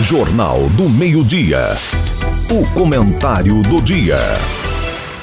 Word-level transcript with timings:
Jornal 0.00 0.60
do 0.76 0.88
Meio-Dia. 0.88 1.76
O 2.48 2.64
comentário 2.72 3.60
do 3.62 3.82
dia. 3.82 4.16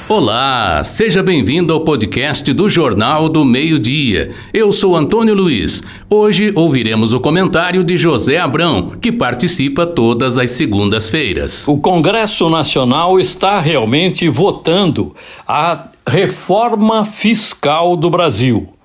Olá, 0.06 0.84
seja 0.84 1.22
bem-vindo 1.22 1.72
ao 1.72 1.80
podcast 1.80 2.52
do 2.52 2.68
Jornal 2.68 3.30
do 3.30 3.42
Meio-Dia. 3.42 4.32
Eu 4.52 4.74
sou 4.74 4.94
Antônio 4.94 5.34
Luiz. 5.34 5.82
Hoje 6.10 6.52
ouviremos 6.54 7.14
o 7.14 7.20
comentário 7.20 7.82
de 7.82 7.96
José 7.96 8.36
Abrão, 8.36 8.92
que 9.00 9.10
participa 9.10 9.86
todas 9.86 10.36
as 10.36 10.50
segundas-feiras. 10.50 11.66
O 11.66 11.78
Congresso 11.78 12.50
Nacional 12.50 13.18
está 13.18 13.58
realmente 13.60 14.28
votando 14.28 15.16
a 15.48 15.88
reforma 16.06 17.06
fiscal 17.06 17.96
do 17.96 18.10
Brasil. 18.10 18.75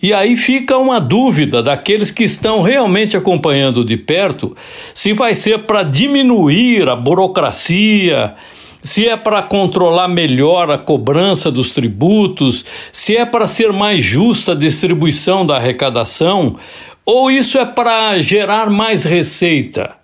E 0.00 0.12
aí 0.14 0.36
fica 0.36 0.78
uma 0.78 1.00
dúvida 1.00 1.60
daqueles 1.60 2.12
que 2.12 2.22
estão 2.22 2.62
realmente 2.62 3.16
acompanhando 3.16 3.84
de 3.84 3.96
perto 3.96 4.56
se 4.94 5.12
vai 5.12 5.34
ser 5.34 5.60
para 5.60 5.82
diminuir 5.82 6.88
a 6.88 6.94
burocracia, 6.94 8.36
se 8.82 9.08
é 9.08 9.16
para 9.16 9.42
controlar 9.42 10.06
melhor 10.06 10.70
a 10.70 10.78
cobrança 10.78 11.50
dos 11.50 11.72
tributos, 11.72 12.64
se 12.92 13.16
é 13.16 13.26
para 13.26 13.48
ser 13.48 13.72
mais 13.72 14.04
justa 14.04 14.52
a 14.52 14.54
distribuição 14.54 15.44
da 15.44 15.56
arrecadação, 15.56 16.56
ou 17.04 17.28
isso 17.28 17.58
é 17.58 17.64
para 17.64 18.18
gerar 18.20 18.70
mais 18.70 19.02
receita, 19.02 19.96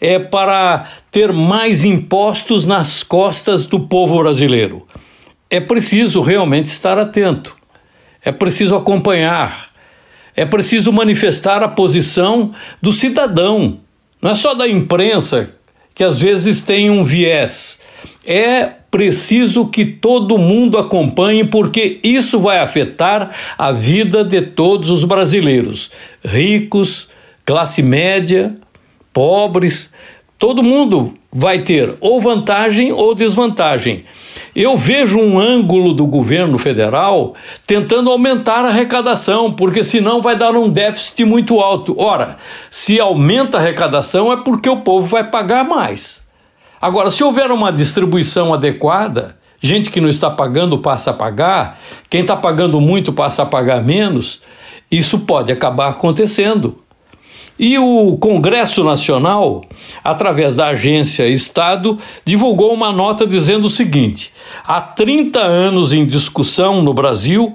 é 0.00 0.18
para 0.18 0.86
ter 1.12 1.32
mais 1.32 1.84
impostos 1.84 2.66
nas 2.66 3.04
costas 3.04 3.66
do 3.66 3.78
povo 3.78 4.18
brasileiro. 4.18 4.84
É 5.48 5.60
preciso 5.60 6.22
realmente 6.22 6.66
estar 6.66 6.98
atento. 6.98 7.57
É 8.24 8.32
preciso 8.32 8.76
acompanhar, 8.76 9.68
é 10.34 10.44
preciso 10.44 10.92
manifestar 10.92 11.62
a 11.62 11.68
posição 11.68 12.52
do 12.80 12.92
cidadão, 12.92 13.80
não 14.20 14.30
é 14.30 14.34
só 14.34 14.54
da 14.54 14.68
imprensa, 14.68 15.54
que 15.94 16.04
às 16.04 16.20
vezes 16.20 16.62
tem 16.62 16.90
um 16.90 17.04
viés. 17.04 17.80
É 18.24 18.66
preciso 18.90 19.66
que 19.66 19.84
todo 19.84 20.38
mundo 20.38 20.78
acompanhe, 20.78 21.44
porque 21.44 21.98
isso 22.02 22.38
vai 22.38 22.58
afetar 22.60 23.30
a 23.56 23.72
vida 23.72 24.24
de 24.24 24.40
todos 24.40 24.90
os 24.90 25.04
brasileiros, 25.04 25.90
ricos, 26.24 27.08
classe 27.44 27.82
média, 27.82 28.54
pobres, 29.12 29.92
todo 30.38 30.62
mundo 30.62 31.14
vai 31.32 31.62
ter 31.62 31.94
ou 32.00 32.20
vantagem 32.20 32.92
ou 32.92 33.14
desvantagem. 33.14 34.04
Eu 34.60 34.76
vejo 34.76 35.20
um 35.20 35.38
ângulo 35.38 35.92
do 35.92 36.04
governo 36.04 36.58
federal 36.58 37.34
tentando 37.64 38.10
aumentar 38.10 38.64
a 38.64 38.70
arrecadação, 38.70 39.52
porque 39.52 39.84
senão 39.84 40.20
vai 40.20 40.34
dar 40.34 40.56
um 40.56 40.68
déficit 40.68 41.24
muito 41.24 41.60
alto. 41.60 41.94
Ora, 41.96 42.38
se 42.68 42.98
aumenta 42.98 43.56
a 43.56 43.60
arrecadação 43.60 44.32
é 44.32 44.36
porque 44.36 44.68
o 44.68 44.78
povo 44.78 45.06
vai 45.06 45.22
pagar 45.22 45.64
mais. 45.64 46.26
Agora, 46.80 47.08
se 47.08 47.22
houver 47.22 47.52
uma 47.52 47.70
distribuição 47.70 48.52
adequada, 48.52 49.36
gente 49.60 49.92
que 49.92 50.00
não 50.00 50.08
está 50.08 50.28
pagando 50.28 50.76
passa 50.76 51.12
a 51.12 51.14
pagar, 51.14 51.78
quem 52.10 52.22
está 52.22 52.34
pagando 52.34 52.80
muito 52.80 53.12
passa 53.12 53.44
a 53.44 53.46
pagar 53.46 53.80
menos, 53.84 54.40
isso 54.90 55.20
pode 55.20 55.52
acabar 55.52 55.90
acontecendo. 55.90 56.82
E 57.58 57.76
o 57.76 58.16
Congresso 58.18 58.84
Nacional, 58.84 59.62
através 60.04 60.54
da 60.54 60.68
agência 60.68 61.26
Estado, 61.26 61.98
divulgou 62.24 62.72
uma 62.72 62.92
nota 62.92 63.26
dizendo 63.26 63.64
o 63.66 63.70
seguinte: 63.70 64.30
há 64.64 64.80
30 64.80 65.40
anos 65.40 65.92
em 65.92 66.06
discussão 66.06 66.80
no 66.80 66.94
Brasil 66.94 67.52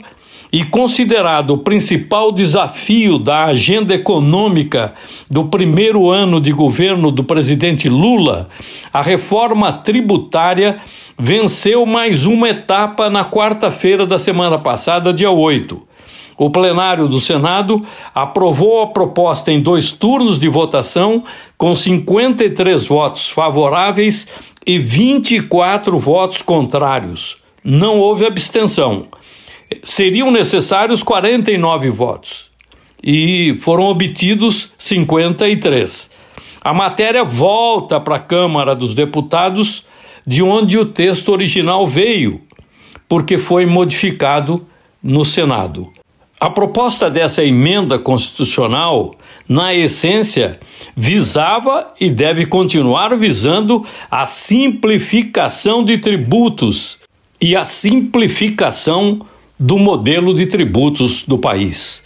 e 0.51 0.63
considerado 0.63 1.51
o 1.51 1.57
principal 1.57 2.33
desafio 2.33 3.17
da 3.17 3.45
agenda 3.45 3.93
econômica 3.93 4.93
do 5.31 5.45
primeiro 5.45 6.11
ano 6.11 6.41
de 6.41 6.51
governo 6.51 7.09
do 7.09 7.23
presidente 7.23 7.87
Lula, 7.87 8.49
a 8.91 9.01
reforma 9.01 9.71
tributária 9.71 10.77
venceu 11.17 11.85
mais 11.85 12.25
uma 12.25 12.49
etapa 12.49 13.09
na 13.09 13.23
quarta-feira 13.23 14.05
da 14.05 14.19
semana 14.19 14.59
passada, 14.59 15.13
dia 15.13 15.31
8 15.31 15.92
o 16.37 16.49
plenário 16.49 17.07
do 17.07 17.19
Senado 17.19 17.85
aprovou 18.13 18.81
a 18.81 18.87
proposta 18.87 19.51
em 19.51 19.61
dois 19.61 19.91
turnos 19.91 20.39
de 20.39 20.47
votação, 20.47 21.23
com 21.57 21.73
53 21.73 22.85
votos 22.85 23.29
favoráveis 23.29 24.27
e 24.65 24.79
24 24.79 25.97
votos 25.97 26.41
contrários. 26.41 27.37
Não 27.63 27.99
houve 27.99 28.25
abstenção. 28.25 29.07
Seriam 29.83 30.31
necessários 30.31 31.01
49 31.01 31.89
votos 31.89 32.51
e 33.03 33.55
foram 33.59 33.83
obtidos 33.85 34.71
53. 34.77 36.11
A 36.61 36.73
matéria 36.73 37.23
volta 37.23 37.99
para 37.99 38.15
a 38.15 38.19
Câmara 38.19 38.73
dos 38.73 38.95
Deputados, 38.95 39.85
de 40.25 40.41
onde 40.41 40.77
o 40.77 40.85
texto 40.85 41.29
original 41.29 41.85
veio, 41.85 42.41
porque 43.09 43.37
foi 43.37 43.65
modificado 43.65 44.65
no 45.01 45.25
Senado. 45.25 45.91
A 46.43 46.49
proposta 46.49 47.09
dessa 47.09 47.41
emenda 47.41 47.97
constitucional, 47.97 49.15
na 49.47 49.73
essência, 49.73 50.59
visava 50.93 51.93
e 51.97 52.09
deve 52.09 52.45
continuar 52.45 53.15
visando 53.15 53.85
a 54.11 54.25
simplificação 54.25 55.85
de 55.85 55.99
tributos 55.99 56.97
e 57.39 57.55
a 57.55 57.63
simplificação 57.63 59.25
do 59.57 59.79
modelo 59.79 60.33
de 60.33 60.45
tributos 60.45 61.23
do 61.23 61.37
país. 61.37 62.03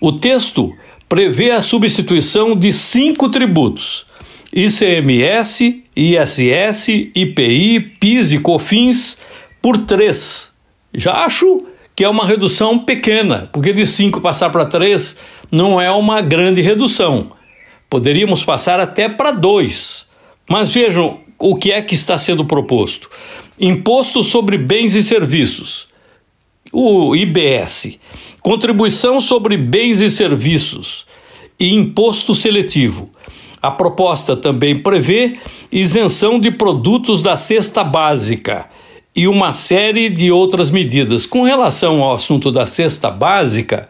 O 0.00 0.10
texto 0.10 0.74
prevê 1.08 1.52
a 1.52 1.62
substituição 1.62 2.56
de 2.56 2.72
cinco 2.72 3.28
tributos: 3.28 4.06
ICMS, 4.52 5.84
ISS, 5.94 6.88
IPI, 7.14 7.78
PIS 8.00 8.32
e 8.32 8.40
COFINS 8.40 9.18
por 9.62 9.78
três. 9.78 10.52
Já 10.92 11.12
acho 11.12 11.67
que 11.98 12.04
é 12.04 12.08
uma 12.08 12.24
redução 12.24 12.78
pequena, 12.78 13.50
porque 13.52 13.72
de 13.72 13.84
5 13.84 14.20
passar 14.20 14.50
para 14.50 14.64
3 14.64 15.16
não 15.50 15.80
é 15.80 15.90
uma 15.90 16.20
grande 16.20 16.60
redução. 16.60 17.32
Poderíamos 17.90 18.44
passar 18.44 18.78
até 18.78 19.08
para 19.08 19.32
2. 19.32 20.06
Mas 20.48 20.72
vejam 20.72 21.18
o 21.36 21.56
que 21.56 21.72
é 21.72 21.82
que 21.82 21.96
está 21.96 22.16
sendo 22.16 22.44
proposto: 22.44 23.10
imposto 23.58 24.22
sobre 24.22 24.56
bens 24.56 24.94
e 24.94 25.02
serviços, 25.02 25.88
o 26.72 27.16
IBS, 27.16 27.98
contribuição 28.42 29.20
sobre 29.20 29.56
bens 29.56 30.00
e 30.00 30.08
serviços 30.08 31.04
e 31.58 31.74
imposto 31.74 32.32
seletivo. 32.32 33.10
A 33.60 33.72
proposta 33.72 34.36
também 34.36 34.76
prevê 34.76 35.36
isenção 35.72 36.38
de 36.38 36.52
produtos 36.52 37.22
da 37.22 37.36
cesta 37.36 37.82
básica 37.82 38.70
e 39.18 39.26
uma 39.26 39.50
série 39.50 40.08
de 40.08 40.30
outras 40.30 40.70
medidas. 40.70 41.26
Com 41.26 41.42
relação 41.42 42.04
ao 42.04 42.14
assunto 42.14 42.52
da 42.52 42.68
cesta 42.68 43.10
básica, 43.10 43.88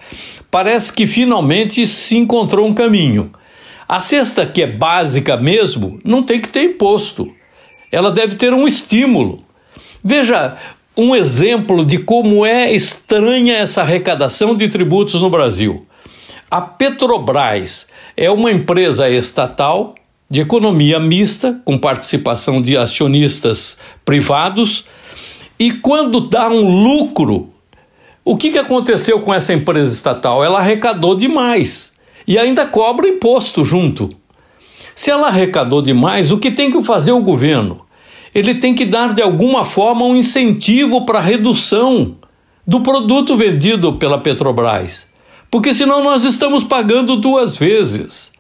parece 0.50 0.90
que 0.90 1.06
finalmente 1.06 1.86
se 1.86 2.16
encontrou 2.16 2.66
um 2.66 2.72
caminho. 2.72 3.30
A 3.86 4.00
cesta 4.00 4.46
que 4.46 4.62
é 4.62 4.66
básica 4.66 5.36
mesmo 5.36 5.98
não 6.02 6.22
tem 6.22 6.40
que 6.40 6.48
ter 6.48 6.62
imposto. 6.62 7.30
Ela 7.92 8.10
deve 8.10 8.36
ter 8.36 8.54
um 8.54 8.66
estímulo. 8.66 9.36
Veja 10.02 10.56
um 10.96 11.14
exemplo 11.14 11.84
de 11.84 11.98
como 11.98 12.46
é 12.46 12.72
estranha 12.72 13.54
essa 13.54 13.82
arrecadação 13.82 14.56
de 14.56 14.66
tributos 14.66 15.20
no 15.20 15.28
Brasil. 15.28 15.78
A 16.50 16.62
Petrobras 16.62 17.86
é 18.16 18.30
uma 18.30 18.50
empresa 18.50 19.10
estatal 19.10 19.94
de 20.30 20.40
economia 20.40 20.98
mista, 20.98 21.60
com 21.66 21.76
participação 21.76 22.62
de 22.62 22.78
acionistas 22.78 23.76
privados, 24.06 24.86
e 25.58 25.72
quando 25.72 26.20
dá 26.20 26.48
um 26.48 26.82
lucro, 26.82 27.50
o 28.24 28.36
que, 28.36 28.50
que 28.50 28.58
aconteceu 28.58 29.19
com 29.20 29.34
essa 29.34 29.52
empresa 29.52 29.92
estatal? 29.92 30.44
Ela 30.44 30.58
arrecadou 30.58 31.16
demais 31.16 31.92
e 32.26 32.38
ainda 32.38 32.64
cobra 32.66 33.08
imposto 33.08 33.64
junto. 33.64 34.08
Se 34.94 35.10
ela 35.10 35.28
arrecadou 35.28 35.82
demais, 35.82 36.31
o 36.31 36.38
que 36.38 36.50
tem 36.50 36.70
que 36.70 36.81
fazer 36.82 37.12
o 37.12 37.20
governo? 37.20 37.81
Ele 38.34 38.55
tem 38.55 38.75
que 38.75 38.84
dar 38.84 39.14
de 39.14 39.22
alguma 39.22 39.64
forma 39.64 40.05
um 40.05 40.14
incentivo 40.14 41.05
para 41.05 41.19
a 41.19 41.22
redução 41.22 42.16
do 42.66 42.81
produto 42.81 43.37
vendido 43.37 43.94
pela 43.94 44.19
Petrobras. 44.19 45.08
Porque 45.50 45.72
senão 45.72 46.05
nós 46.05 46.25
estamos 46.25 46.62
pagando 46.62 47.16
duas 47.16 47.56
vezes. 47.56 48.31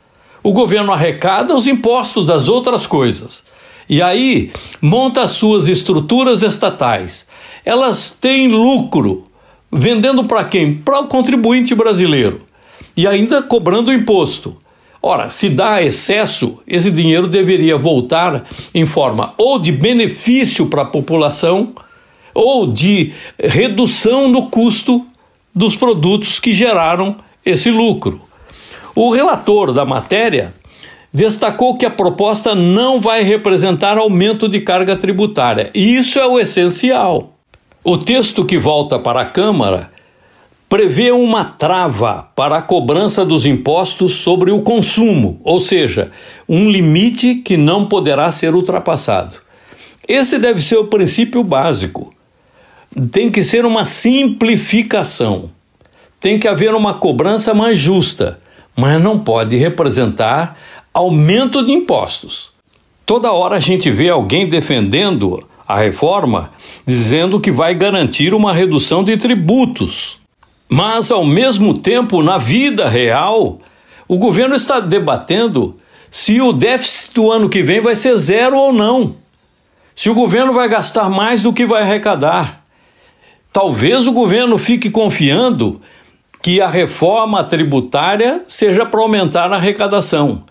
O 0.42 0.52
governo 0.52 0.92
arrecada 0.92 1.56
os 1.56 1.66
impostos 1.66 2.26
das 2.26 2.48
outras 2.48 2.86
coisas 2.86 3.44
e 3.88 4.02
aí 4.02 4.50
monta 4.80 5.22
as 5.22 5.32
suas 5.32 5.68
estruturas 5.68 6.42
estatais. 6.42 7.26
Elas 7.64 8.10
têm 8.10 8.48
lucro, 8.48 9.24
vendendo 9.72 10.24
para 10.24 10.44
quem? 10.44 10.74
Para 10.74 11.00
o 11.00 11.08
contribuinte 11.08 11.74
brasileiro. 11.74 12.42
E 12.96 13.06
ainda 13.06 13.42
cobrando 13.42 13.92
imposto. 13.92 14.56
Ora, 15.00 15.30
se 15.30 15.48
dá 15.48 15.82
excesso, 15.82 16.58
esse 16.66 16.90
dinheiro 16.90 17.28
deveria 17.28 17.78
voltar 17.78 18.46
em 18.74 18.84
forma 18.84 19.32
ou 19.38 19.58
de 19.58 19.70
benefício 19.70 20.66
para 20.66 20.82
a 20.82 20.86
população 20.86 21.72
ou 22.34 22.66
de 22.66 23.12
redução 23.38 24.28
no 24.28 24.46
custo 24.46 25.06
dos 25.54 25.76
produtos 25.76 26.38
que 26.40 26.52
geraram 26.52 27.16
esse 27.44 27.70
lucro. 27.70 28.20
O 28.94 29.10
relator 29.10 29.72
da 29.72 29.84
matéria 29.84 30.52
destacou 31.12 31.76
que 31.76 31.86
a 31.86 31.90
proposta 31.90 32.54
não 32.54 33.00
vai 33.00 33.22
representar 33.22 33.98
aumento 33.98 34.48
de 34.48 34.60
carga 34.60 34.96
tributária. 34.96 35.70
E 35.74 35.96
isso 35.96 36.18
é 36.18 36.26
o 36.26 36.38
essencial. 36.38 37.34
O 37.82 37.96
texto 37.96 38.44
que 38.44 38.58
volta 38.58 38.98
para 38.98 39.22
a 39.22 39.26
Câmara 39.26 39.90
prevê 40.68 41.10
uma 41.10 41.44
trava 41.44 42.28
para 42.36 42.58
a 42.58 42.62
cobrança 42.62 43.24
dos 43.24 43.46
impostos 43.46 44.16
sobre 44.16 44.50
o 44.50 44.60
consumo, 44.60 45.40
ou 45.42 45.58
seja, 45.58 46.10
um 46.46 46.68
limite 46.68 47.36
que 47.36 47.56
não 47.56 47.86
poderá 47.86 48.30
ser 48.30 48.54
ultrapassado. 48.54 49.36
Esse 50.06 50.38
deve 50.38 50.60
ser 50.60 50.76
o 50.76 50.86
princípio 50.86 51.42
básico. 51.42 52.12
Tem 53.10 53.30
que 53.30 53.42
ser 53.42 53.64
uma 53.64 53.84
simplificação. 53.84 55.50
Tem 56.20 56.38
que 56.38 56.48
haver 56.48 56.74
uma 56.74 56.94
cobrança 56.94 57.54
mais 57.54 57.78
justa, 57.78 58.38
mas 58.76 59.00
não 59.02 59.18
pode 59.18 59.56
representar 59.56 60.58
aumento 60.92 61.64
de 61.64 61.72
impostos. 61.72 62.52
Toda 63.04 63.32
hora 63.32 63.56
a 63.56 63.60
gente 63.60 63.90
vê 63.90 64.08
alguém 64.08 64.48
defendendo 64.48 65.46
a 65.66 65.76
reforma 65.76 66.50
dizendo 66.86 67.40
que 67.40 67.50
vai 67.50 67.74
garantir 67.74 68.32
uma 68.32 68.52
redução 68.52 69.04
de 69.04 69.16
tributos. 69.16 70.18
Mas, 70.68 71.10
ao 71.10 71.24
mesmo 71.24 71.78
tempo, 71.78 72.22
na 72.22 72.38
vida 72.38 72.88
real, 72.88 73.58
o 74.06 74.18
governo 74.18 74.54
está 74.54 74.80
debatendo 74.80 75.76
se 76.10 76.40
o 76.40 76.52
déficit 76.52 77.14
do 77.14 77.30
ano 77.30 77.48
que 77.48 77.62
vem 77.62 77.80
vai 77.80 77.94
ser 77.94 78.16
zero 78.16 78.56
ou 78.56 78.72
não. 78.72 79.16
Se 79.94 80.08
o 80.08 80.14
governo 80.14 80.52
vai 80.52 80.68
gastar 80.68 81.10
mais 81.10 81.42
do 81.42 81.52
que 81.52 81.66
vai 81.66 81.82
arrecadar. 81.82 82.64
Talvez 83.52 84.06
o 84.06 84.12
governo 84.12 84.56
fique 84.58 84.90
confiando 84.90 85.80
que 86.42 86.60
a 86.60 86.68
reforma 86.68 87.42
tributária 87.42 88.42
seja 88.46 88.86
para 88.86 89.00
aumentar 89.00 89.52
a 89.52 89.56
arrecadação, 89.56 90.44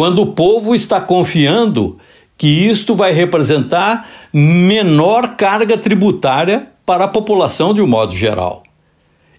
quando 0.00 0.22
o 0.22 0.28
povo 0.28 0.74
está 0.74 0.98
confiando 0.98 1.98
que 2.38 2.46
isto 2.46 2.94
vai 2.94 3.12
representar 3.12 4.08
menor 4.32 5.36
carga 5.36 5.76
tributária 5.76 6.68
para 6.86 7.04
a 7.04 7.08
população 7.08 7.74
de 7.74 7.82
um 7.82 7.86
modo 7.86 8.16
geral. 8.16 8.62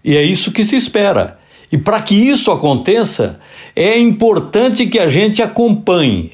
E 0.06 0.16
é 0.16 0.22
isso 0.22 0.52
que 0.52 0.64
se 0.64 0.76
espera. 0.76 1.40
E 1.72 1.80
para 1.80 2.00
que 2.00 2.14
isso 2.14 2.52
aconteça, 2.52 3.40
é 3.76 3.98
importante 3.98 4.86
que 4.86 5.00
a 5.00 5.08
gente 5.08 5.42
acompanhe, 5.42 6.34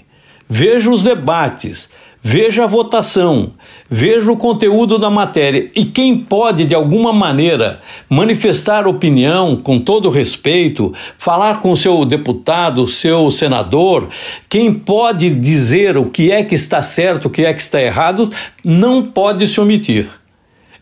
veja 0.49 0.91
os 0.91 1.05
debates, 1.05 1.89
veja 2.21 2.63
a 2.63 2.67
votação, 2.67 3.53
veja 3.89 4.31
o 4.31 4.37
conteúdo 4.37 4.97
da 4.97 5.09
matéria. 5.09 5.69
E 5.75 5.85
quem 5.85 6.17
pode, 6.17 6.65
de 6.65 6.75
alguma 6.75 7.13
maneira, 7.13 7.81
manifestar 8.09 8.87
opinião 8.87 9.55
com 9.55 9.79
todo 9.79 10.09
respeito, 10.09 10.93
falar 11.17 11.61
com 11.61 11.75
seu 11.75 12.03
deputado, 12.05 12.87
seu 12.87 13.31
senador, 13.31 14.09
quem 14.49 14.73
pode 14.73 15.29
dizer 15.35 15.97
o 15.97 16.05
que 16.05 16.31
é 16.31 16.43
que 16.43 16.55
está 16.55 16.81
certo, 16.81 17.25
o 17.25 17.29
que 17.29 17.45
é 17.45 17.53
que 17.53 17.61
está 17.61 17.81
errado, 17.81 18.29
não 18.63 19.03
pode 19.03 19.47
se 19.47 19.59
omitir. 19.59 20.07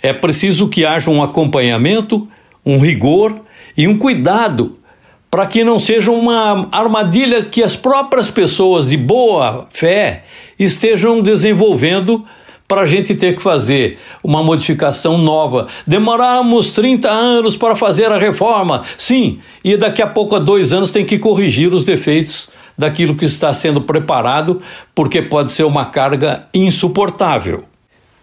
É 0.02 0.14
preciso 0.14 0.68
que 0.68 0.86
haja 0.86 1.10
um 1.10 1.22
acompanhamento 1.22 2.28
um 2.66 2.80
rigor 2.80 3.42
e 3.78 3.88
um 3.88 3.98
cuidado 3.98 4.78
para 5.36 5.48
que 5.48 5.66
não 5.66 5.78
seja 5.78 6.12
uma 6.12 6.66
armadilha 6.72 7.44
que 7.44 7.62
as 7.62 7.76
próprias 7.76 8.30
pessoas 8.30 8.92
de 8.92 8.96
boa 8.96 9.68
fé 9.70 10.24
estejam 10.58 11.22
desenvolvendo 11.22 12.24
para 12.66 12.84
a 12.84 12.86
gente 12.86 13.14
ter 13.14 13.36
que 13.36 13.44
fazer 13.44 14.00
uma 14.24 14.42
modificação 14.42 15.18
nova. 15.18 15.68
Demoramos 15.86 16.72
30 16.72 17.12
anos 17.12 17.58
para 17.58 17.76
fazer 17.76 18.14
a 18.14 18.18
reforma, 18.18 18.84
sim, 18.98 19.40
e 19.62 19.76
daqui 19.76 20.02
a 20.02 20.08
pouco, 20.08 20.38
a 20.38 20.40
dois 20.40 20.72
anos, 20.72 20.94
tem 20.94 21.04
que 21.04 21.20
corrigir 21.20 21.74
os 21.74 21.84
defeitos 21.84 22.48
daquilo 22.78 23.14
que 23.14 23.26
está 23.26 23.54
sendo 23.54 23.82
preparado, 23.82 24.62
porque 24.96 25.22
pode 25.22 25.52
ser 25.52 25.66
uma 25.66 25.88
carga 25.88 26.48
insuportável. 26.54 27.66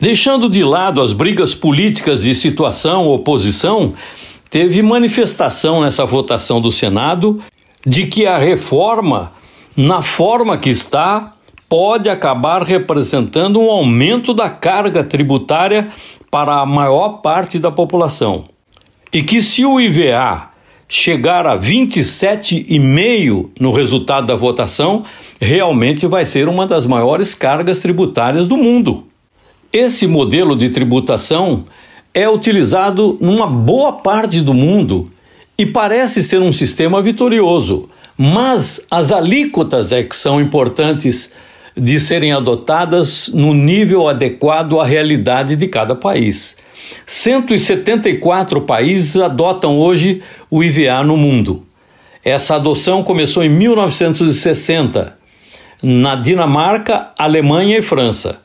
Deixando 0.00 0.48
de 0.48 0.64
lado 0.64 1.02
as 1.02 1.12
brigas 1.12 1.54
políticas 1.54 2.22
de 2.22 2.34
situação 2.34 3.06
oposição, 3.06 3.92
teve 4.52 4.82
manifestação 4.82 5.80
nessa 5.80 6.04
votação 6.04 6.60
do 6.60 6.70
Senado 6.70 7.42
de 7.84 8.06
que 8.06 8.26
a 8.26 8.36
reforma, 8.36 9.32
na 9.74 10.02
forma 10.02 10.58
que 10.58 10.68
está, 10.68 11.32
pode 11.70 12.10
acabar 12.10 12.62
representando 12.62 13.58
um 13.58 13.70
aumento 13.70 14.34
da 14.34 14.50
carga 14.50 15.02
tributária 15.02 15.88
para 16.30 16.60
a 16.60 16.66
maior 16.66 17.22
parte 17.22 17.58
da 17.58 17.70
população. 17.70 18.44
E 19.10 19.22
que 19.22 19.40
se 19.40 19.64
o 19.64 19.80
IVA 19.80 20.50
chegar 20.86 21.46
a 21.46 21.58
27,5 21.58 23.52
no 23.58 23.72
resultado 23.72 24.26
da 24.26 24.36
votação, 24.36 25.02
realmente 25.40 26.06
vai 26.06 26.26
ser 26.26 26.46
uma 26.46 26.66
das 26.66 26.86
maiores 26.86 27.34
cargas 27.34 27.78
tributárias 27.78 28.46
do 28.46 28.58
mundo. 28.58 29.06
Esse 29.72 30.06
modelo 30.06 30.54
de 30.54 30.68
tributação 30.68 31.64
é 32.14 32.28
utilizado 32.28 33.16
numa 33.20 33.46
boa 33.46 33.94
parte 33.94 34.40
do 34.40 34.52
mundo 34.52 35.04
e 35.56 35.66
parece 35.66 36.22
ser 36.22 36.40
um 36.40 36.52
sistema 36.52 37.00
vitorioso, 37.00 37.88
mas 38.16 38.84
as 38.90 39.12
alíquotas 39.12 39.92
é 39.92 40.02
que 40.02 40.16
são 40.16 40.40
importantes 40.40 41.32
de 41.76 41.98
serem 41.98 42.32
adotadas 42.32 43.28
no 43.28 43.54
nível 43.54 44.08
adequado 44.08 44.78
à 44.78 44.84
realidade 44.84 45.56
de 45.56 45.66
cada 45.66 45.94
país. 45.94 46.56
174 47.06 48.60
países 48.62 49.16
adotam 49.16 49.78
hoje 49.78 50.22
o 50.50 50.62
IVA 50.62 51.02
no 51.02 51.16
mundo. 51.16 51.64
Essa 52.24 52.56
adoção 52.56 53.02
começou 53.02 53.42
em 53.42 53.48
1960 53.48 55.16
na 55.82 56.14
Dinamarca, 56.14 57.10
Alemanha 57.18 57.78
e 57.78 57.82
França. 57.82 58.38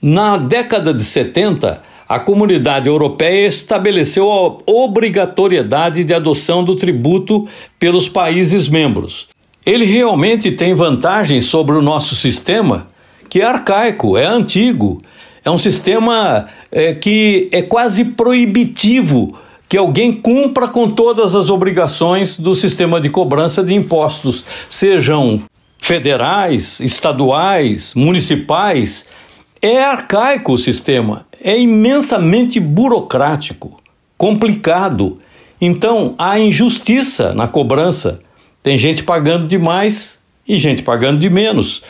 Na 0.00 0.36
década 0.36 0.94
de 0.94 1.04
70, 1.04 1.80
a 2.12 2.20
comunidade 2.20 2.90
europeia 2.90 3.46
estabeleceu 3.46 4.30
a 4.30 4.70
obrigatoriedade 4.70 6.04
de 6.04 6.12
adoção 6.12 6.62
do 6.62 6.76
tributo 6.76 7.48
pelos 7.78 8.06
países 8.06 8.68
membros. 8.68 9.28
Ele 9.64 9.86
realmente 9.86 10.52
tem 10.52 10.74
vantagens 10.74 11.46
sobre 11.46 11.74
o 11.74 11.80
nosso 11.80 12.14
sistema, 12.14 12.88
que 13.30 13.40
é 13.40 13.46
arcaico, 13.46 14.18
é 14.18 14.26
antigo, 14.26 15.00
é 15.42 15.50
um 15.50 15.56
sistema 15.56 16.48
é, 16.70 16.92
que 16.92 17.48
é 17.50 17.62
quase 17.62 18.04
proibitivo 18.04 19.34
que 19.66 19.78
alguém 19.78 20.12
cumpra 20.12 20.68
com 20.68 20.90
todas 20.90 21.34
as 21.34 21.48
obrigações 21.48 22.38
do 22.38 22.54
sistema 22.54 23.00
de 23.00 23.08
cobrança 23.08 23.64
de 23.64 23.72
impostos, 23.72 24.44
sejam 24.68 25.40
federais, 25.78 26.78
estaduais, 26.78 27.94
municipais. 27.94 29.06
É 29.64 29.84
arcaico 29.84 30.54
o 30.54 30.58
sistema 30.58 31.24
é 31.40 31.56
imensamente 31.56 32.58
burocrático, 32.58 33.76
complicado. 34.18 35.18
Então 35.60 36.16
há 36.18 36.36
injustiça 36.40 37.32
na 37.32 37.46
cobrança. 37.46 38.18
Tem 38.60 38.76
gente 38.76 39.04
pagando 39.04 39.46
demais 39.46 40.18
e 40.48 40.58
gente 40.58 40.82
pagando 40.82 41.20
de 41.20 41.30
menos. 41.30 41.84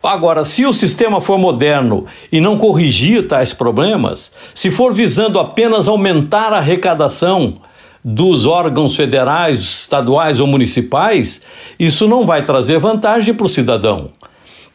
Agora, 0.00 0.44
se 0.44 0.64
o 0.64 0.72
sistema 0.72 1.20
for 1.20 1.38
moderno 1.38 2.06
e 2.30 2.40
não 2.40 2.56
corrigir 2.56 3.26
tais 3.26 3.52
problemas, 3.52 4.30
se 4.54 4.70
for 4.70 4.94
visando 4.94 5.40
apenas 5.40 5.88
aumentar 5.88 6.52
a 6.52 6.58
arrecadação 6.58 7.56
dos 8.04 8.46
órgãos 8.46 8.94
federais, 8.94 9.58
estaduais 9.58 10.38
ou 10.38 10.46
municipais, 10.46 11.42
isso 11.80 12.06
não 12.06 12.24
vai 12.24 12.44
trazer 12.44 12.78
vantagem 12.78 13.34
para 13.34 13.46
o 13.46 13.48
cidadão. 13.48 14.12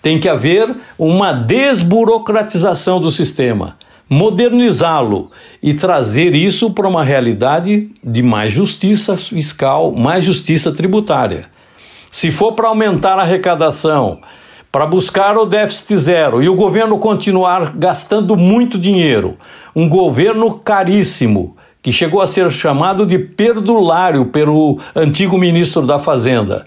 Tem 0.03 0.19
que 0.19 0.29
haver 0.29 0.75
uma 0.99 1.31
desburocratização 1.31 3.01
do 3.01 3.09
sistema 3.09 3.75
modernizá-lo 4.09 5.31
e 5.61 5.73
trazer 5.73 6.35
isso 6.35 6.69
para 6.71 6.87
uma 6.87 7.03
realidade 7.03 7.89
de 8.03 8.21
mais 8.21 8.51
justiça 8.51 9.17
fiscal, 9.17 9.91
mais 9.91 10.23
justiça 10.23 10.71
tributária. 10.71 11.45
Se 12.11 12.29
for 12.29 12.51
para 12.51 12.67
aumentar 12.67 13.17
a 13.17 13.23
arrecadação, 13.23 14.19
para 14.71 14.85
buscar 14.85 15.35
o 15.37 15.45
déficit 15.45 15.97
zero 15.97 16.43
e 16.43 16.49
o 16.49 16.53
governo 16.53 16.99
continuar 16.99 17.73
gastando 17.75 18.35
muito 18.35 18.77
dinheiro, 18.77 19.35
um 19.75 19.89
governo 19.89 20.59
caríssimo, 20.59 21.55
que 21.81 21.91
chegou 21.91 22.21
a 22.21 22.27
ser 22.27 22.51
chamado 22.51 23.05
de 23.05 23.17
perdulário 23.17 24.25
pelo 24.25 24.79
antigo 24.95 25.37
ministro 25.37 25.87
da 25.87 25.97
Fazenda. 25.97 26.63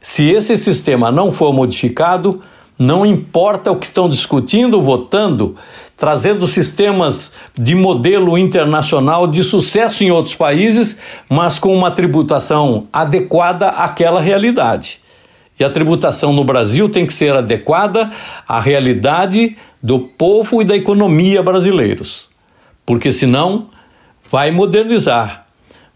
Se 0.00 0.28
esse 0.28 0.56
sistema 0.58 1.10
não 1.10 1.32
for 1.32 1.52
modificado, 1.54 2.42
não 2.82 3.06
importa 3.06 3.70
o 3.70 3.76
que 3.76 3.86
estão 3.86 4.08
discutindo, 4.08 4.82
votando, 4.82 5.54
trazendo 5.96 6.48
sistemas 6.48 7.32
de 7.56 7.76
modelo 7.76 8.36
internacional 8.36 9.28
de 9.28 9.44
sucesso 9.44 10.02
em 10.02 10.10
outros 10.10 10.34
países, 10.34 10.98
mas 11.28 11.60
com 11.60 11.72
uma 11.72 11.92
tributação 11.92 12.88
adequada 12.92 13.68
àquela 13.68 14.20
realidade. 14.20 14.98
E 15.60 15.62
a 15.62 15.70
tributação 15.70 16.32
no 16.32 16.42
Brasil 16.42 16.88
tem 16.88 17.06
que 17.06 17.14
ser 17.14 17.32
adequada 17.36 18.10
à 18.48 18.58
realidade 18.58 19.56
do 19.80 20.00
povo 20.00 20.60
e 20.60 20.64
da 20.64 20.76
economia 20.76 21.40
brasileiros. 21.40 22.30
Porque 22.84 23.12
senão 23.12 23.68
vai 24.28 24.50
modernizar, 24.50 25.46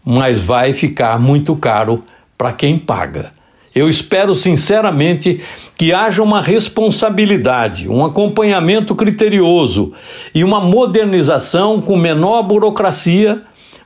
mas 0.05 0.45
vai 0.45 0.73
ficar 0.73 1.19
muito 1.19 1.53
caro 1.57 1.99
para 2.37 2.53
quem 2.53 2.79
paga. 2.79 3.36
Eu 3.77 3.87
espero 3.87 4.33
sinceramente 4.33 5.39
que 5.77 5.93
haja 5.93 6.23
uma 6.23 6.41
responsabilidade, 6.41 7.87
um 7.87 8.03
acompanhamento 8.03 8.95
criterioso 8.95 9.93
e 10.33 10.43
uma 10.43 10.59
modernização 10.59 11.79
com 11.79 11.95
menor 11.95 12.41
burocracia, 12.41 13.43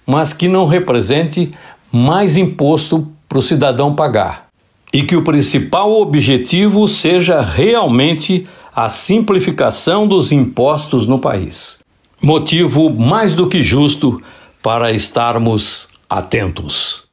mas 0.08 0.32
que 0.32 0.48
não 0.48 0.66
represente 0.66 1.52
mais 1.92 2.38
imposto 2.38 3.06
para 3.28 3.38
o 3.38 3.42
cidadão 3.42 3.94
pagar. 3.94 4.48
E 4.94 5.04
que 5.04 5.18
o 5.18 5.26
principal 5.26 5.92
objetivo 5.92 6.88
seja 6.88 7.42
realmente 7.42 8.48
a 8.74 8.88
simplificação 8.88 10.08
dos 10.08 10.32
impostos 10.32 11.06
no 11.06 11.20
país. 11.20 11.80
Motivo 12.22 12.90
mais 12.90 13.34
do 13.34 13.50
que 13.50 13.62
justo 13.62 14.22
para 14.64 14.94
estarmos 14.94 15.90
atentos. 16.10 17.04